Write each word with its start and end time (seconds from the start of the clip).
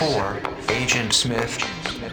Four. 0.00 0.40
Agent 0.70 1.12
Smith, 1.12 1.62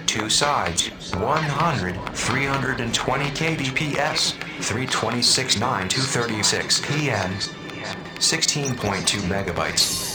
two 0.07 0.29
sides, 0.29 0.89
100, 1.13 1.95
320 2.13 3.25
kbps, 3.31 4.33
326.9 4.59 5.89
236 5.89 6.81
pm, 6.81 7.31
16.2 8.19 9.21
megabytes. 9.29 10.06